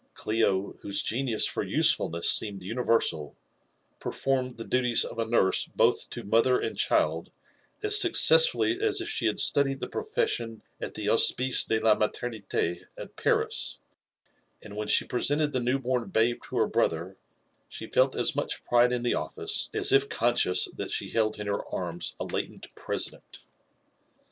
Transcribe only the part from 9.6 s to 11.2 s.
the profession at the